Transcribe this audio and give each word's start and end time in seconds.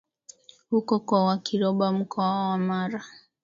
huko 0.69 0.99
kwa 0.99 1.25
Wakiroba 1.25 1.91
Mkoa 1.91 2.49
wa 2.49 2.57
Mara 2.57 3.03